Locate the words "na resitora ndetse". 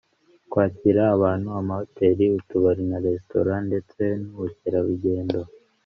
2.89-4.01